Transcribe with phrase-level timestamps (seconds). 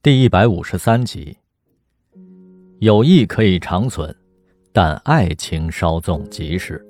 [0.00, 1.36] 第一百五十三集。
[2.78, 4.14] 友谊可以长存，
[4.72, 6.80] 但爱情稍纵即逝。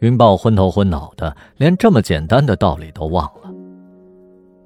[0.00, 3.54] 云豹昏头昏脑的，连这么简单的道理都忘了。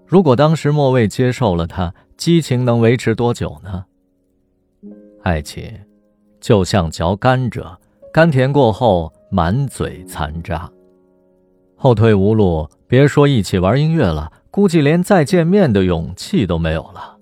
[0.07, 3.85] 如果当时莫蔚接受了他，激情能维持多久呢？
[5.23, 5.71] 爱情，
[6.41, 7.77] 就像嚼甘蔗，
[8.15, 10.73] 甘甜过后满嘴残渣，
[11.77, 12.67] 后退无路。
[12.87, 17.19] 别说一起玩音乐了，估计连再见面的勇气都没有了。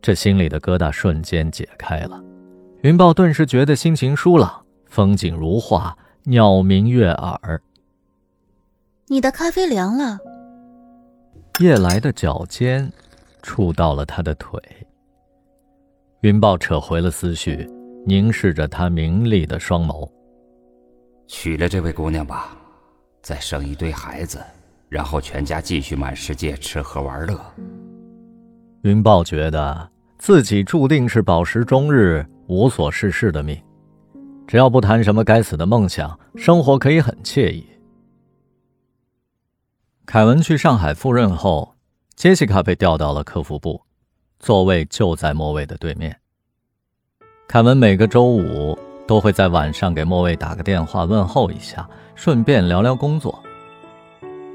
[0.00, 2.18] 这心里的疙瘩瞬间解开了，
[2.80, 7.60] 云豹顿时觉得心情舒朗，风景如画，鸟鸣悦耳。
[9.08, 10.18] 你的咖啡凉了。
[11.60, 12.90] 夜来的脚尖，
[13.42, 14.58] 触到了他的腿。
[16.22, 17.68] 云豹扯回了思绪，
[18.06, 20.10] 凝视着他明丽的双眸。
[21.28, 22.56] 娶了这位姑娘吧，
[23.20, 24.42] 再生一堆孩子，
[24.94, 27.36] 然后全家继续满世界吃喝玩乐。
[28.82, 33.60] 云豹觉得自己注定是饱食终日、无所事事的命，
[34.46, 37.66] 只要不谈什么该死的梦想，生活可以很惬意。
[40.06, 41.74] 凯文去上海赴任后，
[42.14, 43.82] 杰西卡被调到了客服部，
[44.38, 46.16] 座位就在莫蔚的对面。
[47.48, 48.78] 凯文每个周五
[49.08, 53.43] 都会在晚上给莫蔚打个电话问候一下，顺便聊聊工作。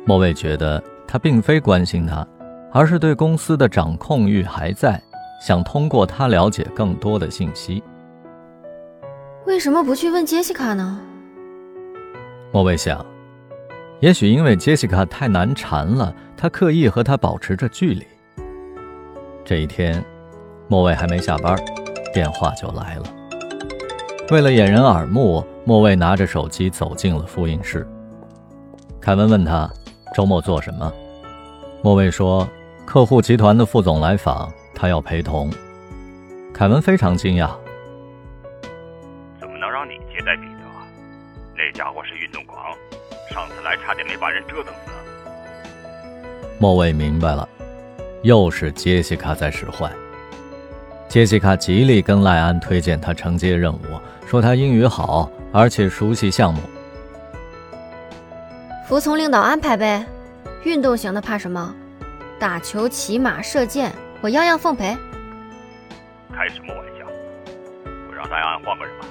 [0.10, 2.28] 莫蔚觉得他并非关心他，
[2.72, 5.00] 而是对公司的掌控欲还在，
[5.40, 7.84] 想通过他了解更多的信息。
[9.46, 11.00] 为什么不去问杰西卡呢？
[12.52, 13.06] 莫蔚想。
[14.00, 18.04] 也许因为杰西卡太难缠了，他刻意和她保持着距离。
[19.46, 20.04] 这一天，
[20.68, 21.56] 莫蔚还没下班，
[22.12, 23.04] 电话就来了。
[24.32, 27.88] 为了掩人耳目，莫蔚拿着手机走进了复印室。
[29.02, 29.70] 凯文问他
[30.14, 30.92] 周末做什么，
[31.82, 32.48] 莫蔚说
[32.86, 35.50] 客户集团的副总来访，他要陪同。
[36.54, 37.50] 凯文非常惊讶
[39.40, 40.62] ：“怎么能让你接待彼得？
[41.56, 42.64] 那家伙是运动狂。”
[43.32, 44.92] 上次来差点没把人折腾死。
[46.58, 47.48] 莫蔚明白了，
[48.24, 49.90] 又是杰西卡在使坏。
[51.08, 53.80] 杰西卡极力跟赖安推荐他承接任务，
[54.28, 56.60] 说他英语好，而且熟悉项目。
[58.90, 60.04] 服从领导安排呗，
[60.64, 61.76] 运动型的怕什么？
[62.40, 64.98] 打球、骑马、射箭，我样样奉陪。
[66.34, 67.06] 开什么玩笑？
[68.10, 69.06] 我让戴安换个人吧。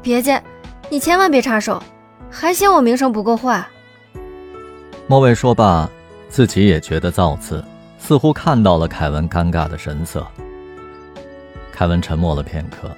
[0.00, 0.42] 别介，
[0.88, 1.82] 你千万别插手。
[2.30, 3.62] 还嫌我名声不够坏？
[5.06, 5.86] 莫蔚说罢，
[6.30, 7.62] 自己也觉得造次，
[7.98, 10.26] 似乎看到了凯文尴尬的神色。
[11.70, 12.88] 凯文沉默了片刻。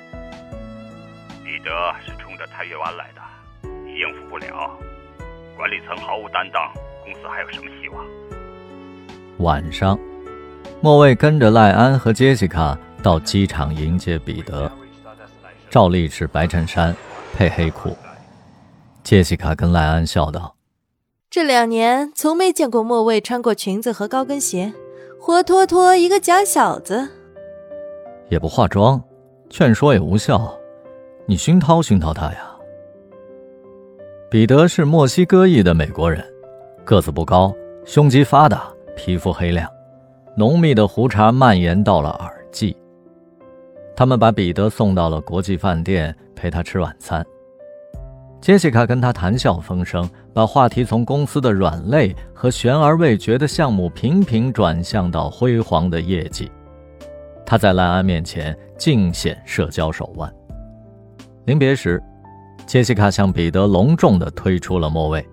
[1.43, 1.71] 彼得
[2.07, 3.21] 是冲着太月湾来的，
[3.85, 4.71] 你应付不了。
[5.59, 8.07] 管理层毫无担当，公司还有什么希望？
[9.39, 9.99] 晚上，
[10.81, 14.71] 莫卫跟着赖安和杰西卡到机场迎接彼得。
[15.69, 16.95] 照例是白衬衫
[17.35, 17.97] 配黑裤。
[19.03, 20.55] 杰西卡跟赖安笑道
[21.29, 24.73] ：“这两年从没见过莫卫穿过裙子和高跟鞋，
[25.21, 27.09] 活脱脱一个假小子。
[28.29, 29.03] 也不化妆，
[29.51, 30.57] 劝说也无效，
[31.27, 32.45] 你熏陶熏陶他呀。”
[34.31, 36.23] 彼得是墨西哥裔的美国人，
[36.85, 37.51] 个子不高，
[37.87, 39.67] 胸肌发达，皮肤黑亮，
[40.37, 42.77] 浓密的胡茬蔓延到了耳际。
[43.97, 47.25] 他们把彼得送到了国际饭店，陪他吃晚餐。
[48.39, 56.53] 杰西卡跟他谈笑风生，把话题从公司的软肋和悬而未决的项目频频转向到辉煌的业绩。
[57.47, 60.31] 他在赖安面前尽显社交手腕。
[61.47, 62.03] 临别时，
[62.67, 65.27] 杰西卡向彼得隆重地推出了莫蔚。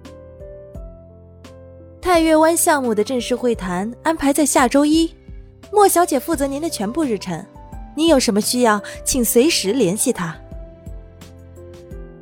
[2.02, 5.13] 太月湾项目的正式会谈安排在下周一，
[5.72, 7.44] 莫小姐负责您的全部日程，
[7.96, 10.36] 您有什么需要，请随时联系她。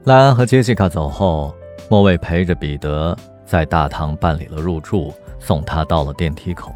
[0.05, 1.53] 莱安和杰西卡走后，
[1.89, 3.15] 莫蔚陪着彼得
[3.45, 6.71] 在大堂办理了入住，送他到了电梯口。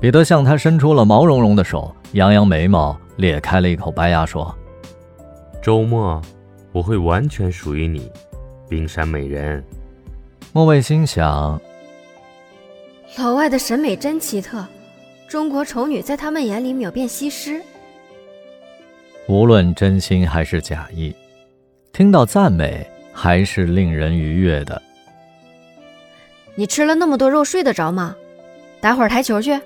[0.00, 4.54] 彼得向他伸出了毛茸茸的手，扬扬眉毛，咧开了一口白牙，说
[5.62, 6.20] ：“周末
[6.72, 8.10] 我会完全属于你，
[8.68, 9.62] 冰山美人。”
[10.52, 11.60] 莫蔚心想：
[13.18, 14.66] 老外的审美真奇特，
[15.28, 17.62] 中国丑女在他们眼里秒变西施。
[19.28, 21.14] 无论真心还是假意。
[21.92, 24.80] 听到赞美还是令人愉悦的。
[26.54, 28.16] 你吃了那么多肉，睡得着吗？
[28.80, 29.58] 打会儿台球去。